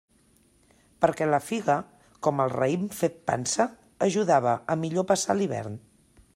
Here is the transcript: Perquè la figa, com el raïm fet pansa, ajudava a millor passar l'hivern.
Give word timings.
Perquè 1.03 1.27
la 1.31 1.39
figa, 1.49 1.75
com 2.27 2.41
el 2.45 2.51
raïm 2.55 2.87
fet 3.01 3.21
pansa, 3.29 3.67
ajudava 4.09 4.55
a 4.77 4.81
millor 4.85 5.07
passar 5.13 5.41
l'hivern. 5.41 5.81